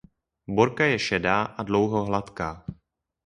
[0.47, 2.65] Borka je šedá a dlouho hladká.